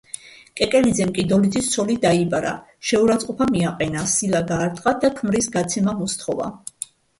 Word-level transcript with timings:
კეკელიძემ 0.59 1.11
კი 1.17 1.25
დოლიძის 1.31 1.69
ცოლი 1.73 1.97
დაიბარა, 2.05 2.55
შეურაცხყოფა 2.93 3.49
მიაყენა, 3.53 4.07
სილა 4.15 4.43
გაარტყა 4.55 4.97
და 5.07 5.15
ქმრის 5.21 5.53
გაცემა 5.61 5.97
მოსთხოვა. 6.03 6.53